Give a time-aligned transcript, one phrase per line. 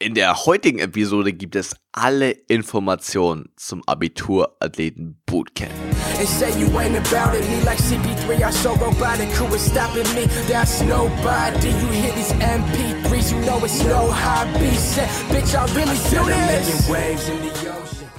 [0.00, 5.72] In der heutigen Episode gibt es alle Informationen zum Abiturathleten Bootcamp.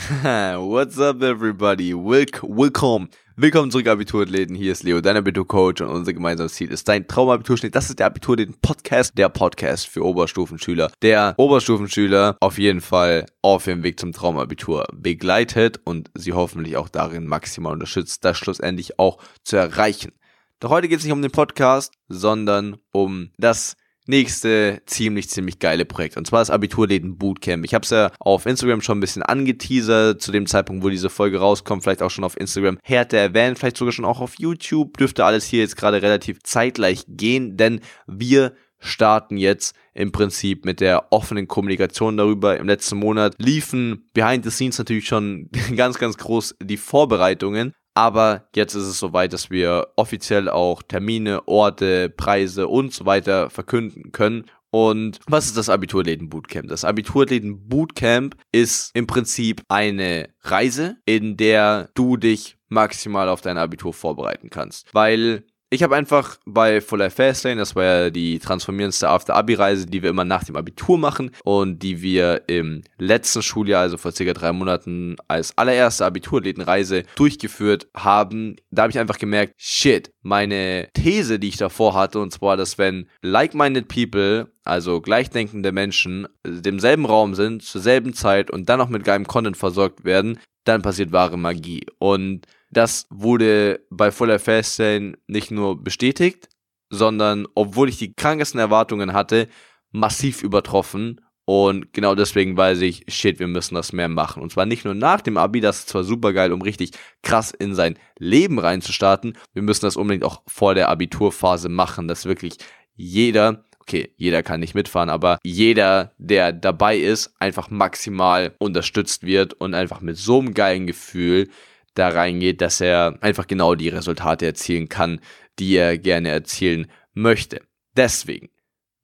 [0.60, 1.94] What's up everybody?
[1.94, 3.08] Welcome
[3.42, 4.54] Willkommen zurück, Abiturathleten.
[4.54, 7.74] Hier ist Leo, dein Abiturcoach und unser gemeinsames Ziel ist dein Traumabiturschnitt.
[7.74, 10.92] Das ist der Abiturathleten-Podcast, der Podcast für Oberstufenschüler.
[11.02, 16.90] Der Oberstufenschüler auf jeden Fall auf dem Weg zum Traumabitur begleitet und sie hoffentlich auch
[16.90, 20.12] darin maximal unterstützt, das schlussendlich auch zu erreichen.
[20.60, 23.78] Doch heute geht es nicht um den Podcast, sondern um das
[24.10, 26.18] nächste ziemlich, ziemlich geile Projekt.
[26.18, 27.64] Und zwar das Abiturläden Bootcamp.
[27.64, 31.10] Ich habe es ja auf Instagram schon ein bisschen angeteasert, zu dem Zeitpunkt, wo diese
[31.10, 34.98] Folge rauskommt, vielleicht auch schon auf Instagram Härte erwähnt, vielleicht sogar schon auch auf YouTube.
[34.98, 40.80] Dürfte alles hier jetzt gerade relativ zeitgleich gehen, denn wir starten jetzt im Prinzip mit
[40.80, 42.58] der offenen Kommunikation darüber.
[42.58, 47.74] Im letzten Monat liefen behind the scenes natürlich schon ganz, ganz groß die Vorbereitungen.
[48.00, 53.50] Aber jetzt ist es soweit, dass wir offiziell auch Termine, Orte, Preise und so weiter
[53.50, 54.46] verkünden können.
[54.70, 56.70] Und was ist das Abiturläden Bootcamp?
[56.70, 63.58] Das Abiturläden Bootcamp ist im Prinzip eine Reise, in der du dich maximal auf dein
[63.58, 64.88] Abitur vorbereiten kannst.
[64.94, 70.02] Weil ich habe einfach bei Full Life Fastlane, das war ja die transformierendste After-Abi-Reise, die
[70.02, 74.34] wir immer nach dem Abitur machen und die wir im letzten Schuljahr, also vor circa
[74.34, 78.56] drei Monaten, als allererste Abiturlädenreise durchgeführt haben.
[78.72, 82.80] Da habe ich einfach gemerkt, shit, meine These, die ich davor hatte, und zwar, dass
[82.80, 88.90] wenn like-minded people, also gleichdenkende Menschen, demselben Raum sind, zur selben Zeit und dann noch
[88.90, 91.86] mit geilem Content versorgt werden, dann passiert wahre Magie.
[92.00, 96.50] Und das wurde bei Fuller Fastlane nicht nur bestätigt,
[96.90, 99.48] sondern obwohl ich die krankesten Erwartungen hatte,
[99.92, 101.22] massiv übertroffen.
[101.46, 104.44] Und genau deswegen weiß ich, shit, wir müssen das mehr machen.
[104.44, 106.92] Und zwar nicht nur nach dem Abi, das ist zwar super geil, um richtig
[107.24, 109.36] krass in sein Leben reinzustarten.
[109.54, 112.58] Wir müssen das unbedingt auch vor der Abiturphase machen, dass wirklich
[112.94, 119.56] jeder, okay, jeder kann nicht mitfahren, aber jeder, der dabei ist, einfach maximal unterstützt wird
[119.56, 121.50] und einfach mit so einem geilen Gefühl
[121.94, 125.20] da reingeht, dass er einfach genau die Resultate erzielen kann,
[125.60, 127.62] die er gerne erzielen möchte.
[127.96, 128.50] Deswegen,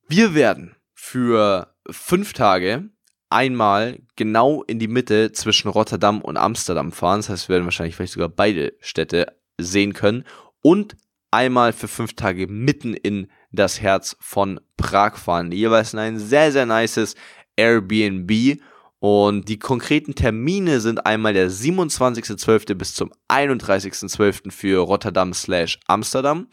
[0.08, 2.90] wir werden für fünf Tage
[3.30, 7.20] einmal genau in die Mitte zwischen Rotterdam und Amsterdam fahren.
[7.20, 10.24] Das heißt, wir werden wahrscheinlich vielleicht sogar beide Städte sehen können.
[10.62, 10.96] Und
[11.32, 15.52] einmal für fünf Tage mitten in das Herz von Prag fahren.
[15.52, 17.16] Jeweils in ein sehr, sehr nices
[17.56, 18.60] Airbnb
[19.08, 22.74] und die konkreten Termine sind einmal der 27.12.
[22.74, 24.50] bis zum 31.12.
[24.50, 26.48] für Rotterdam slash Amsterdam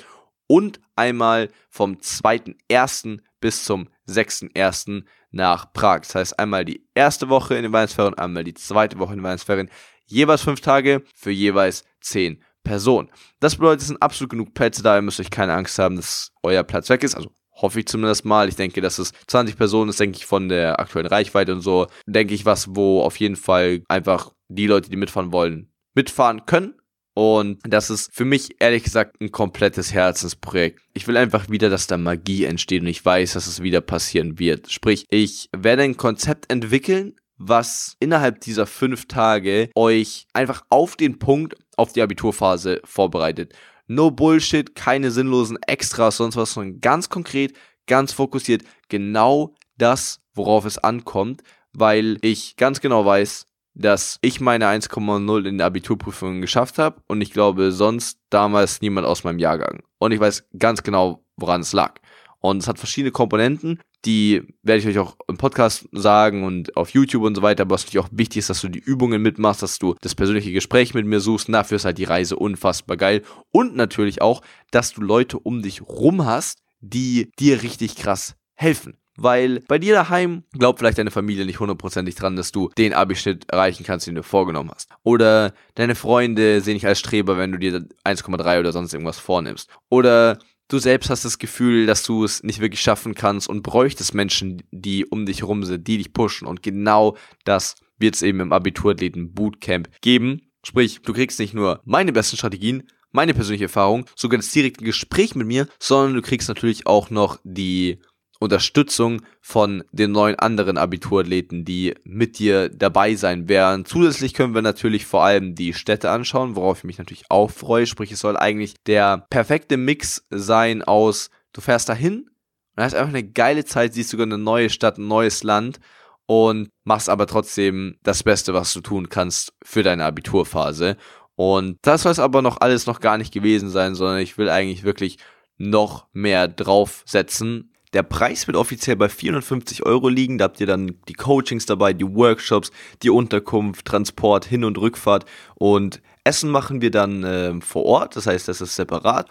[0.49, 3.21] und einmal vom 2.1.
[3.41, 5.05] bis zum 6.1.
[5.31, 6.01] nach Prag.
[6.01, 9.25] Das heißt einmal die erste Woche in den Weihnachtsferien, einmal die zweite Woche in den
[9.25, 9.71] Weihnachtsferien.
[10.05, 13.09] Jeweils fünf Tage für jeweils zehn Personen.
[13.41, 14.97] Das bedeutet, es sind absolut genug Plätze da.
[14.97, 17.15] Ihr müsst euch keine Angst haben, dass euer Platz weg ist.
[17.15, 18.49] Also Hoffe ich zumindest mal.
[18.49, 21.87] Ich denke, dass es 20 Personen ist, denke ich, von der aktuellen Reichweite und so.
[22.07, 26.75] Denke ich, was, wo auf jeden Fall einfach die Leute, die mitfahren wollen, mitfahren können.
[27.15, 30.81] Und das ist für mich ehrlich gesagt ein komplettes Herzensprojekt.
[30.95, 34.39] Ich will einfach wieder, dass da Magie entsteht und ich weiß, dass es wieder passieren
[34.39, 34.71] wird.
[34.71, 41.19] Sprich, ich werde ein Konzept entwickeln, was innerhalb dieser fünf Tage euch einfach auf den
[41.19, 43.55] Punkt, auf die Abiturphase vorbereitet.
[43.95, 47.55] No Bullshit, keine sinnlosen Extras, sonst was, sondern ganz konkret,
[47.87, 51.43] ganz fokussiert, genau das, worauf es ankommt,
[51.73, 57.21] weil ich ganz genau weiß, dass ich meine 1,0 in der Abiturprüfung geschafft habe und
[57.21, 59.83] ich glaube sonst damals niemand aus meinem Jahrgang.
[59.99, 61.99] Und ich weiß ganz genau, woran es lag.
[62.43, 66.91] Und es hat verschiedene Komponenten, die werde ich euch auch im Podcast sagen und auf
[66.91, 67.63] YouTube und so weiter.
[67.63, 70.53] Aber was natürlich auch wichtig ist, dass du die Übungen mitmachst, dass du das persönliche
[70.53, 71.49] Gespräch mit mir suchst.
[71.49, 73.23] Und dafür ist halt die Reise unfassbar geil.
[73.53, 74.43] Und natürlich auch,
[74.73, 78.97] dass du Leute um dich rum hast, die dir richtig krass helfen.
[79.17, 83.51] Weil bei dir daheim glaubt vielleicht deine Familie nicht hundertprozentig dran, dass du den Abischnitt
[83.51, 84.89] erreichen kannst, den du vorgenommen hast.
[85.03, 89.69] Oder deine Freunde sehen dich als Streber, wenn du dir 1,3 oder sonst irgendwas vornimmst.
[89.91, 90.39] Oder
[90.73, 94.63] du selbst hast das Gefühl, dass du es nicht wirklich schaffen kannst und bräuchtest Menschen,
[94.71, 96.49] die um dich herum sind, die dich pushen.
[96.49, 100.43] Und genau das wird es eben im Abiturathleten Bootcamp geben.
[100.65, 105.35] Sprich, du kriegst nicht nur meine besten Strategien, meine persönliche Erfahrung, sogar das direkte Gespräch
[105.35, 107.99] mit mir, sondern du kriegst natürlich auch noch die
[108.43, 113.85] Unterstützung von den neun anderen Abiturathleten, die mit dir dabei sein werden.
[113.85, 117.87] Zusätzlich können wir natürlich vor allem die Städte anschauen, worauf ich mich natürlich auch freue.
[117.87, 122.31] Sprich, es soll eigentlich der perfekte Mix sein aus, du fährst dahin
[122.77, 125.81] und hast einfach eine geile Zeit, siehst sogar eine neue Stadt, ein neues Land
[126.27, 130.97] und machst aber trotzdem das Beste, was du tun kannst für deine Abiturphase.
[131.35, 134.49] Und das soll es aber noch alles noch gar nicht gewesen sein, sondern ich will
[134.49, 135.19] eigentlich wirklich
[135.59, 137.72] noch mehr draufsetzen.
[137.93, 140.39] Der Preis wird offiziell bei 450 Euro liegen.
[140.39, 142.71] Da habt ihr dann die Coachings dabei, die Workshops,
[143.03, 145.27] die Unterkunft, Transport, Hin- und Rückfahrt.
[145.55, 148.17] Und Essen machen wir dann äh, vor Ort.
[148.17, 149.29] Das heißt, das ist separat.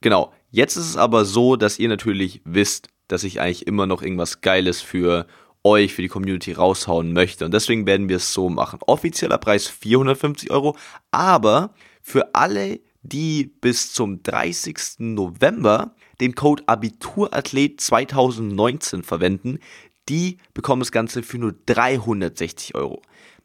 [0.00, 0.32] Genau.
[0.50, 4.40] Jetzt ist es aber so, dass ihr natürlich wisst, dass ich eigentlich immer noch irgendwas
[4.40, 5.26] Geiles für
[5.64, 7.44] euch, für die Community raushauen möchte.
[7.44, 8.78] Und deswegen werden wir es so machen.
[8.86, 10.76] Offizieller Preis 450 Euro,
[11.10, 14.76] aber für alle, die bis zum 30.
[14.98, 19.58] November den Code Abiturathlet 2019 verwenden,
[20.08, 23.02] die bekommen das Ganze für nur 360 Euro.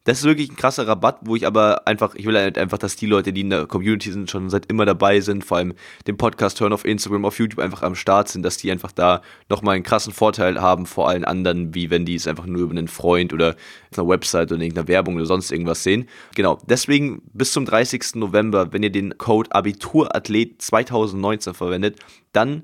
[0.09, 2.95] Das ist wirklich ein krasser Rabatt, wo ich aber einfach, ich will halt einfach, dass
[2.95, 5.75] die Leute, die in der Community sind, schon seit immer dabei sind, vor allem
[6.07, 9.21] den Podcast hören auf Instagram, auf YouTube einfach am Start sind, dass die einfach da
[9.49, 12.71] nochmal einen krassen Vorteil haben vor allen anderen, wie wenn die es einfach nur über
[12.71, 13.55] einen Freund oder
[13.95, 16.09] einer Website oder irgendeiner Werbung oder sonst irgendwas sehen.
[16.33, 18.15] Genau, deswegen bis zum 30.
[18.15, 21.99] November, wenn ihr den Code Abiturathlet 2019 verwendet,
[22.31, 22.63] dann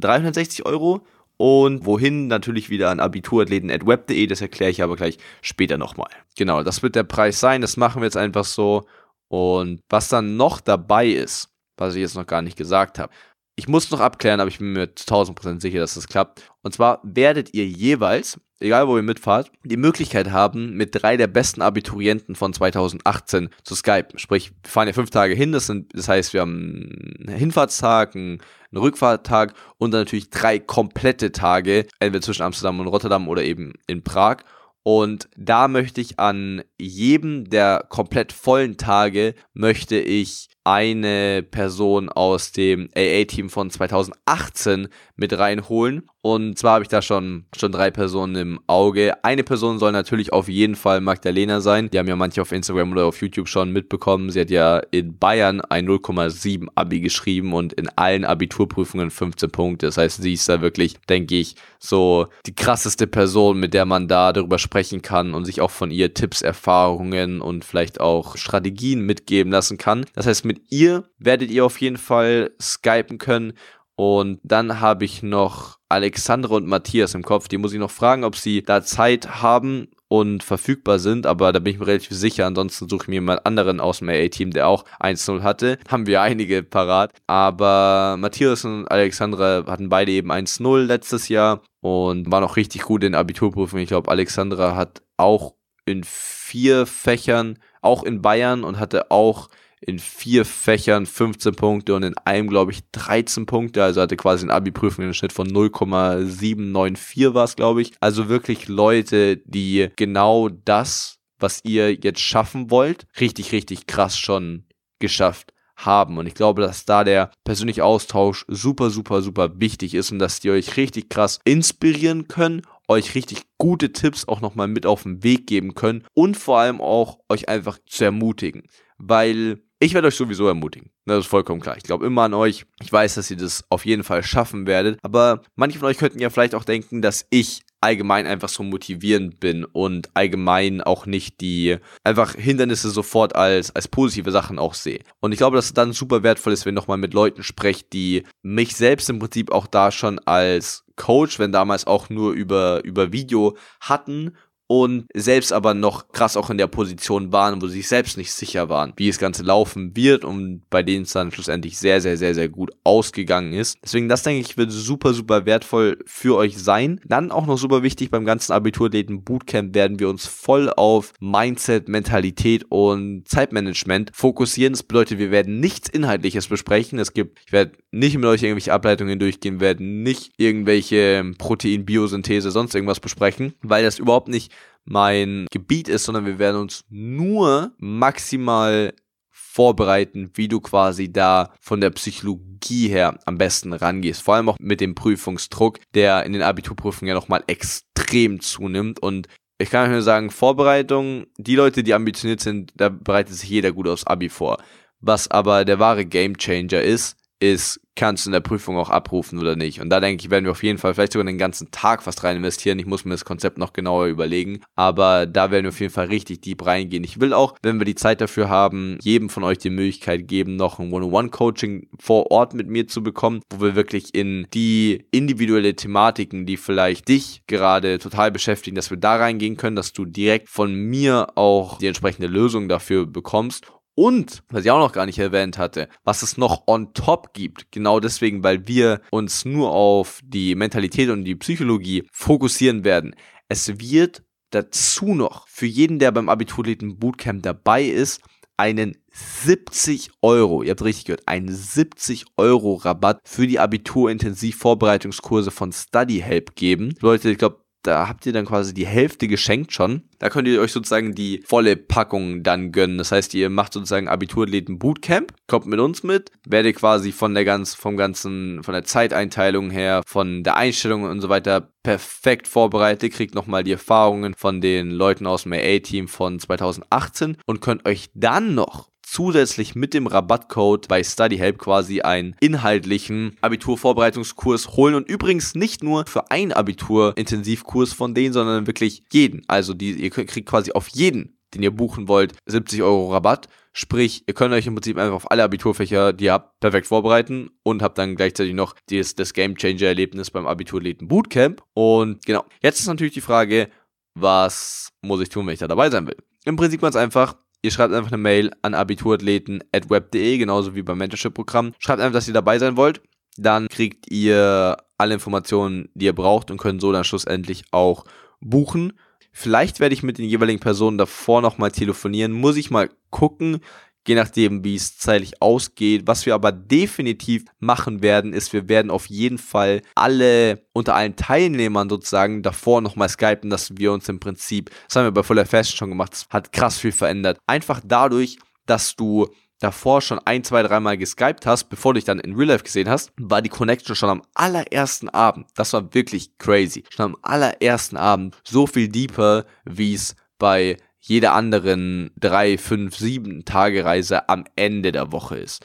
[0.00, 1.02] 360 Euro
[1.40, 6.10] und wohin natürlich wieder an abiturathleten.web.de, das erkläre ich aber gleich später nochmal.
[6.36, 8.86] Genau, das wird der Preis sein, das machen wir jetzt einfach so.
[9.28, 11.48] Und was dann noch dabei ist,
[11.78, 13.10] was ich jetzt noch gar nicht gesagt habe,
[13.56, 16.42] ich muss noch abklären, aber ich bin mir 1000% sicher, dass das klappt.
[16.60, 21.26] Und zwar werdet ihr jeweils, egal wo ihr mitfahrt, die Möglichkeit haben, mit drei der
[21.26, 24.18] besten Abiturienten von 2018 zu skypen.
[24.18, 28.14] Sprich, wir fahren ja fünf Tage hin, das, sind, das heißt, wir haben einen Hinfahrtstag,
[28.14, 28.40] einen
[28.74, 34.04] Rückfahrttag und dann natürlich drei komplette Tage, entweder zwischen Amsterdam und Rotterdam oder eben in
[34.04, 34.38] Prag.
[34.82, 42.52] Und da möchte ich an jedem der komplett vollen Tage möchte ich eine Person aus
[42.52, 46.08] dem AA-Team von 2018 mit reinholen.
[46.22, 49.24] Und zwar habe ich da schon, schon drei Personen im Auge.
[49.24, 51.88] Eine Person soll natürlich auf jeden Fall Magdalena sein.
[51.90, 54.28] Die haben ja manche auf Instagram oder auf YouTube schon mitbekommen.
[54.30, 59.86] Sie hat ja in Bayern ein 0,7 Abi geschrieben und in allen Abiturprüfungen 15 Punkte.
[59.86, 64.06] Das heißt, sie ist da wirklich, denke ich, so die krasseste Person, mit der man
[64.06, 69.00] da darüber sprechen kann und sich auch von ihr Tipps, Erfahrungen und vielleicht auch Strategien
[69.00, 70.04] mitgeben lassen kann.
[70.14, 73.52] Das heißt, mit ihr werdet ihr auf jeden Fall skypen können.
[73.94, 77.46] Und dann habe ich noch Alexandra und Matthias im Kopf.
[77.46, 81.60] Die muss ich noch fragen, ob sie da Zeit haben und verfügbar sind, aber da
[81.60, 82.46] bin ich mir relativ sicher.
[82.46, 85.78] Ansonsten suche ich mir jemand anderen aus dem AA-Team, der auch 1-0 hatte.
[85.86, 87.12] Haben wir einige parat.
[87.28, 93.04] Aber Matthias und Alexandra hatten beide eben 1-0 letztes Jahr und waren auch richtig gut
[93.04, 93.84] in Abiturprüfungen.
[93.84, 95.54] Ich glaube, Alexandra hat auch
[95.86, 99.48] in vier Fächern, auch in Bayern und hatte auch
[99.80, 103.82] in vier Fächern 15 Punkte und in einem, glaube ich, 13 Punkte.
[103.82, 107.92] Also hatte quasi eine Abi-Prüfung einen Schnitt von 0,794 war es, glaube ich.
[108.00, 114.64] Also wirklich Leute, die genau das, was ihr jetzt schaffen wollt, richtig, richtig krass schon
[114.98, 116.18] geschafft haben.
[116.18, 120.40] Und ich glaube, dass da der persönliche Austausch super, super, super wichtig ist und dass
[120.40, 125.22] die euch richtig krass inspirieren können, euch richtig gute Tipps auch nochmal mit auf den
[125.22, 128.64] Weg geben können und vor allem auch euch einfach zu ermutigen.
[128.98, 130.90] Weil ich werde euch sowieso ermutigen.
[131.06, 131.76] Das ist vollkommen klar.
[131.78, 132.66] Ich glaube immer an euch.
[132.82, 134.98] Ich weiß, dass ihr das auf jeden Fall schaffen werdet.
[135.02, 139.40] Aber manche von euch könnten ja vielleicht auch denken, dass ich allgemein einfach so motivierend
[139.40, 145.00] bin und allgemein auch nicht die einfach Hindernisse sofort als, als positive Sachen auch sehe.
[145.20, 147.94] Und ich glaube, dass es dann super wertvoll ist, wenn ihr nochmal mit Leuten sprecht,
[147.94, 152.84] die mich selbst im Prinzip auch da schon als Coach, wenn damals auch nur über,
[152.84, 154.36] über Video hatten
[154.70, 158.30] und selbst aber noch krass auch in der Position waren, wo sie sich selbst nicht
[158.30, 162.16] sicher waren, wie das Ganze laufen wird und bei denen es dann schlussendlich sehr, sehr,
[162.16, 163.78] sehr, sehr gut ausgegangen ist.
[163.82, 167.00] Deswegen, das denke ich, wird super, super wertvoll für euch sein.
[167.04, 171.88] Dann auch noch super wichtig beim ganzen Abiturläden Bootcamp werden wir uns voll auf Mindset,
[171.88, 174.74] Mentalität und Zeitmanagement fokussieren.
[174.74, 177.00] Das bedeutet, wir werden nichts Inhaltliches besprechen.
[177.00, 182.76] Es gibt, ich werde nicht mit euch irgendwelche Ableitungen durchgehen, werden nicht irgendwelche Protein-Biosynthese, sonst
[182.76, 184.52] irgendwas besprechen, weil das überhaupt nicht
[184.84, 188.92] mein Gebiet ist, sondern wir werden uns nur maximal
[189.30, 194.22] vorbereiten, wie du quasi da von der Psychologie her am besten rangehst.
[194.22, 199.00] Vor allem auch mit dem Prüfungsdruck, der in den Abiturprüfungen ja nochmal extrem zunimmt.
[199.00, 199.26] Und
[199.58, 203.72] ich kann euch nur sagen, Vorbereitung, die Leute, die ambitioniert sind, da bereitet sich jeder
[203.72, 204.62] gut aufs Abi vor.
[205.00, 209.56] Was aber der wahre Gamechanger ist, ist, kannst du in der Prüfung auch abrufen oder
[209.56, 209.80] nicht.
[209.80, 212.22] Und da denke ich, werden wir auf jeden Fall vielleicht sogar den ganzen Tag fast
[212.24, 212.78] rein investieren.
[212.78, 214.60] Ich muss mir das Konzept noch genauer überlegen.
[214.74, 217.04] Aber da werden wir auf jeden Fall richtig deep reingehen.
[217.04, 220.56] Ich will auch, wenn wir die Zeit dafür haben, jedem von euch die Möglichkeit geben,
[220.56, 225.74] noch ein One-on-One-Coaching vor Ort mit mir zu bekommen, wo wir wirklich in die individuelle
[225.74, 230.48] Thematiken, die vielleicht dich gerade total beschäftigen, dass wir da reingehen können, dass du direkt
[230.48, 233.70] von mir auch die entsprechende Lösung dafür bekommst
[234.00, 237.70] und, was ich auch noch gar nicht erwähnt hatte, was es noch on top gibt,
[237.70, 243.14] genau deswegen, weil wir uns nur auf die Mentalität und die Psychologie fokussieren werden.
[243.50, 248.22] Es wird dazu noch für jeden, der beim Abiturleten Bootcamp dabei ist,
[248.56, 255.72] einen 70 Euro, ihr habt richtig gehört, einen 70 Euro Rabatt für die Abitur-Intensiv-Vorbereitungskurse von
[255.72, 256.94] StudyHelp geben.
[257.00, 260.02] Leute, ich glaube, da habt ihr dann quasi die Hälfte geschenkt schon.
[260.18, 262.98] Da könnt ihr euch sozusagen die volle Packung dann gönnen.
[262.98, 267.44] Das heißt, ihr macht sozusagen Abiturläden Bootcamp, kommt mit uns mit, werdet quasi von der
[267.44, 273.12] ganz, vom ganzen, von der Zeiteinteilung her, von der Einstellung und so weiter perfekt vorbereitet,
[273.12, 278.10] kriegt nochmal die Erfahrungen von den Leuten aus dem AA-Team von 2018 und könnt euch
[278.14, 285.54] dann noch zusätzlich mit dem Rabattcode bei StudyHelp quasi einen inhaltlichen Abiturvorbereitungskurs holen und übrigens
[285.54, 289.42] nicht nur für einen Abitur-Intensivkurs von denen, sondern wirklich jeden.
[289.48, 293.48] Also die, ihr kriegt quasi auf jeden den ihr buchen wollt, 70 Euro Rabatt.
[293.72, 297.50] Sprich, ihr könnt euch im Prinzip einfach auf alle Abiturfächer, die ihr habt, perfekt vorbereiten
[297.62, 301.62] und habt dann gleichzeitig noch das, das Game Changer Erlebnis beim Abiturleten Bootcamp.
[301.74, 303.68] Und genau, jetzt ist natürlich die Frage,
[304.14, 306.16] was muss ich tun, wenn ich da dabei sein will?
[306.44, 311.74] Im Prinzip ganz einfach, Ihr schreibt einfach eine Mail an abiturathleten.web.de, genauso wie beim Mentorship-Programm.
[311.78, 313.02] Schreibt einfach, dass ihr dabei sein wollt.
[313.36, 318.04] Dann kriegt ihr alle Informationen, die ihr braucht und könnt so dann schlussendlich auch
[318.40, 318.94] buchen.
[319.32, 322.32] Vielleicht werde ich mit den jeweiligen Personen davor nochmal telefonieren.
[322.32, 323.60] Muss ich mal gucken
[324.06, 326.06] je nachdem, wie es zeitlich ausgeht.
[326.06, 331.16] Was wir aber definitiv machen werden, ist, wir werden auf jeden Fall alle unter allen
[331.16, 335.46] Teilnehmern sozusagen davor nochmal skypen, dass wir uns im Prinzip, das haben wir bei Fuller
[335.46, 337.38] Fashion schon gemacht, das hat krass viel verändert.
[337.46, 339.28] Einfach dadurch, dass du
[339.60, 342.88] davor schon ein, zwei, dreimal geskypt hast, bevor du dich dann in Real Life gesehen
[342.88, 345.46] hast, war die Connection schon am allerersten Abend.
[345.54, 346.84] Das war wirklich crazy.
[346.88, 353.44] Schon am allerersten Abend so viel deeper, wie es bei jeder anderen drei, fünf, sieben
[353.44, 355.64] Tage Reise am Ende der Woche ist.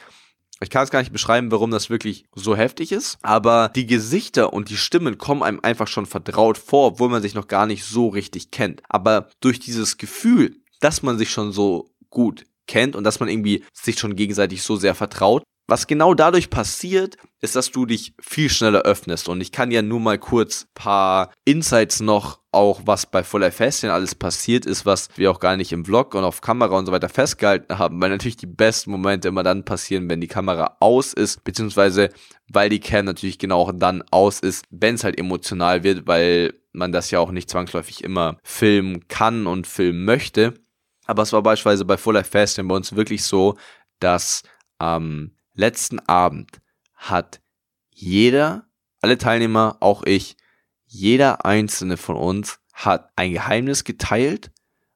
[0.62, 4.54] Ich kann es gar nicht beschreiben, warum das wirklich so heftig ist, aber die Gesichter
[4.54, 7.84] und die Stimmen kommen einem einfach schon vertraut vor, obwohl man sich noch gar nicht
[7.84, 8.82] so richtig kennt.
[8.88, 13.66] Aber durch dieses Gefühl, dass man sich schon so gut kennt und dass man irgendwie
[13.74, 18.50] sich schon gegenseitig so sehr vertraut, was genau dadurch passiert, ist, dass du dich viel
[18.50, 19.30] schneller öffnest.
[19.30, 23.90] Und ich kann ja nur mal kurz paar Insights noch, auch was bei Full Festchen
[23.90, 26.92] alles passiert ist, was wir auch gar nicht im Vlog und auf Kamera und so
[26.92, 31.14] weiter festgehalten haben, weil natürlich die besten Momente immer dann passieren, wenn die Kamera aus
[31.14, 32.10] ist, beziehungsweise
[32.48, 36.54] weil die Cam natürlich genau auch dann aus ist, wenn es halt emotional wird, weil
[36.72, 40.54] man das ja auch nicht zwangsläufig immer filmen kann und filmen möchte.
[41.08, 43.58] Aber es war beispielsweise bei Full Life Festchen bei uns wirklich so,
[44.00, 44.44] dass
[44.82, 46.62] ähm, letzten Abend
[46.94, 47.42] hat
[47.90, 48.68] jeder,
[49.02, 50.38] alle Teilnehmer, auch ich,
[50.86, 54.52] jeder einzelne von uns hat ein Geheimnis geteilt,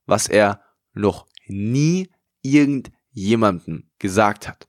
[0.06, 0.62] was er
[0.94, 2.10] noch nie
[2.42, 4.68] irgendjemandem gesagt hat.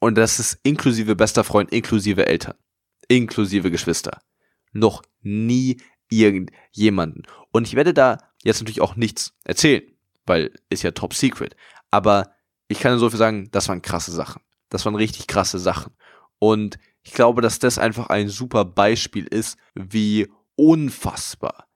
[0.00, 2.56] Und das ist inklusive bester Freund, inklusive Eltern,
[3.08, 4.20] inklusive Geschwister.
[4.72, 7.22] Noch nie irgendjemanden.
[7.52, 9.82] Und ich werde da jetzt natürlich auch nichts erzählen,
[10.26, 11.56] weil ist ja top secret.
[11.90, 12.34] Aber
[12.68, 14.42] ich kann so viel sagen, das waren krasse Sachen.
[14.74, 15.92] Das waren richtig krasse Sachen.
[16.38, 21.68] Und ich glaube, dass das einfach ein super Beispiel ist, wie unfassbar,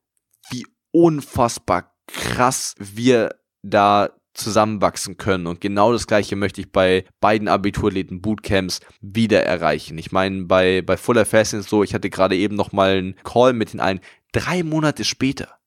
[0.50, 5.46] wie unfassbar krass wir da zusammenwachsen können.
[5.46, 9.98] Und genau das gleiche möchte ich bei beiden Abiturläden Bootcamps wieder erreichen.
[9.98, 13.16] Ich meine, bei, bei Fuller Fasting ist so, ich hatte gerade eben noch mal einen
[13.24, 14.00] Call mit den allen.
[14.32, 15.58] Drei Monate später.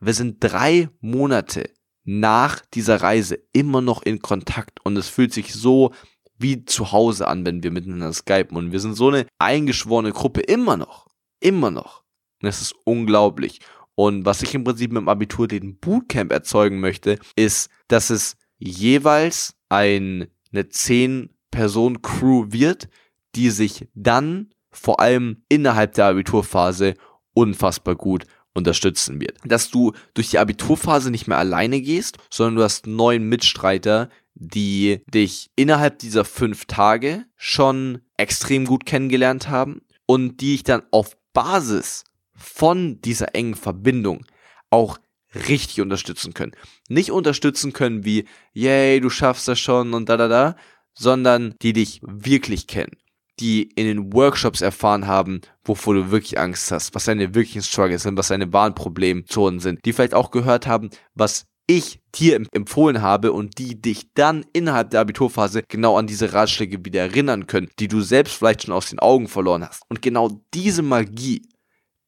[0.00, 1.70] Wir sind drei Monate
[2.04, 5.92] nach dieser Reise immer noch in Kontakt und es fühlt sich so
[6.42, 8.56] wie zu Hause an, wenn wir miteinander skypen.
[8.56, 11.06] Und wir sind so eine eingeschworene Gruppe immer noch.
[11.40, 12.02] Immer noch.
[12.40, 13.60] Und das ist unglaublich.
[13.94, 18.36] Und was ich im Prinzip mit dem Abitur den Bootcamp erzeugen möchte, ist, dass es
[18.58, 22.88] jeweils ein, eine 10-Person-Crew wird,
[23.34, 26.94] die sich dann vor allem innerhalb der Abiturphase
[27.34, 29.38] unfassbar gut unterstützen wird.
[29.44, 34.08] Dass du durch die Abiturphase nicht mehr alleine gehst, sondern du hast neuen Mitstreiter,
[34.48, 40.82] die dich innerhalb dieser fünf Tage schon extrem gut kennengelernt haben und die ich dann
[40.90, 44.24] auf Basis von dieser engen Verbindung
[44.70, 44.98] auch
[45.34, 46.52] richtig unterstützen können.
[46.88, 50.56] Nicht unterstützen können wie, yay, du schaffst das schon und da da da,
[50.92, 52.96] sondern die dich wirklich kennen,
[53.40, 58.02] die in den Workshops erfahren haben, wovor du wirklich Angst hast, was deine wirklichen Struggles
[58.02, 63.02] sind, was deine wahren Problemzonen sind, die vielleicht auch gehört haben, was ich dir empfohlen
[63.02, 67.70] habe und die dich dann innerhalb der Abiturphase genau an diese Ratschläge wieder erinnern können,
[67.78, 69.82] die du selbst vielleicht schon aus den Augen verloren hast.
[69.88, 71.42] Und genau diese Magie,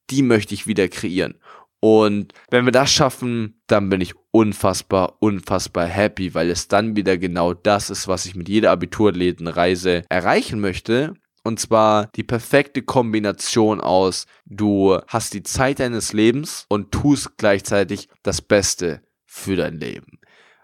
[0.09, 1.35] die möchte ich wieder kreieren.
[1.79, 7.17] Und wenn wir das schaffen, dann bin ich unfassbar, unfassbar happy, weil es dann wieder
[7.17, 11.13] genau das ist, was ich mit jeder Abiturlädenreise erreichen möchte.
[11.43, 18.09] Und zwar die perfekte Kombination aus, du hast die Zeit deines Lebens und tust gleichzeitig
[18.23, 19.04] das Beste
[19.35, 20.19] für dein Leben.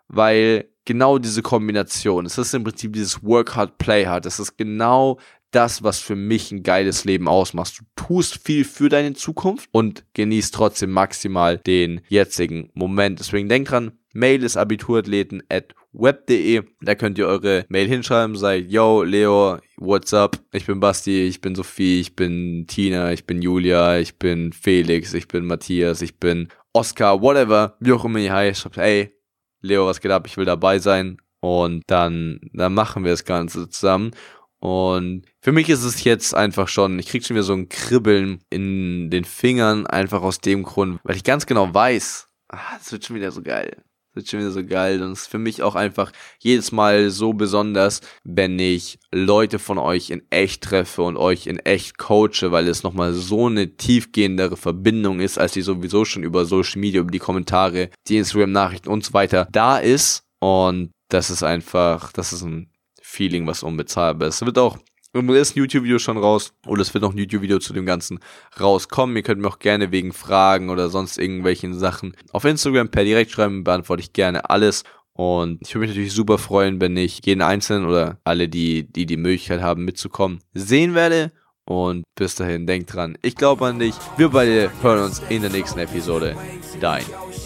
[0.07, 4.57] Weil genau diese Kombination, es ist im Prinzip dieses Work hard, play hard, es ist
[4.57, 5.19] genau
[5.51, 7.79] das, was für mich ein geiles Leben ausmacht.
[7.79, 13.19] Du tust viel für deine Zukunft und genießt trotzdem maximal den jetzigen Moment.
[13.19, 16.63] Deswegen denk dran, Mail ist abiturathleten at web.de.
[16.81, 20.39] Da könnt ihr eure Mail hinschreiben, sagt, yo, Leo, what's up?
[20.51, 25.13] Ich bin Basti, ich bin Sophie, ich bin Tina, ich bin Julia, ich bin Felix,
[25.13, 28.61] ich bin Matthias, ich bin Oscar, whatever, wie auch immer ihr heißt.
[28.61, 29.13] Schreibt, hey,
[29.61, 30.25] Leo, was geht ab?
[30.27, 31.17] Ich will dabei sein.
[31.39, 34.11] Und dann, dann machen wir das Ganze zusammen.
[34.59, 38.43] Und für mich ist es jetzt einfach schon, ich krieg schon wieder so ein Kribbeln
[38.51, 43.03] in den Fingern, einfach aus dem Grund, weil ich ganz genau weiß, ah, es wird
[43.03, 43.83] schon wieder so geil.
[44.11, 45.01] Es wird schon wieder so geil.
[45.01, 49.77] Und es ist für mich auch einfach jedes Mal so besonders, wenn ich Leute von
[49.77, 54.57] euch in echt treffe und euch in echt coache, weil es nochmal so eine tiefgehendere
[54.57, 59.05] Verbindung ist, als die sowieso schon über Social Media, über die Kommentare, die Instagram-Nachrichten und
[59.05, 60.23] so weiter da ist.
[60.39, 62.69] Und das ist einfach, das ist ein
[63.01, 64.41] Feeling, was unbezahlbar ist.
[64.41, 64.77] Es wird auch
[65.13, 68.19] im ersten YouTube-Video schon raus oder es wird noch ein YouTube-Video zu dem Ganzen
[68.59, 69.15] rauskommen.
[69.15, 73.31] Ihr könnt mir auch gerne wegen Fragen oder sonst irgendwelchen Sachen auf Instagram per direkt
[73.31, 74.83] schreiben, beantworte ich gerne alles.
[75.13, 79.05] Und ich würde mich natürlich super freuen, wenn ich jeden Einzelnen oder alle, die, die
[79.05, 81.31] die Möglichkeit haben mitzukommen, sehen werde.
[81.65, 83.93] Und bis dahin, denkt dran, ich glaube an dich.
[84.17, 86.35] Wir beide hören uns in der nächsten Episode.
[86.79, 87.05] Dein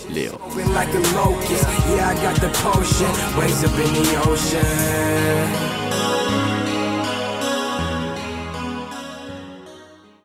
[0.10, 0.40] Leo.